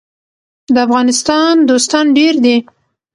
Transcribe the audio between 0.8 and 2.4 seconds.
افغانستان دوستان ډیر